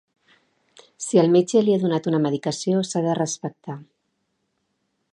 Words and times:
Si 1.07 1.19
el 1.25 1.29
metge 1.35 1.61
li 1.67 1.75
ha 1.75 1.79
donat 1.85 2.11
una 2.13 2.23
medicació 2.25 2.83
s’ha 2.93 3.05
de 3.11 3.17
respectar. 3.23 3.81